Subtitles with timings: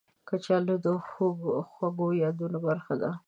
[0.27, 0.87] کچالو د
[1.73, 3.11] خوږو یادونو برخه ده